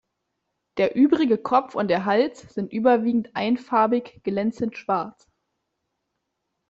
[0.77, 5.29] Der übrige Kopf und der Hals sind überwiegend einfarbig glänzend schwarz.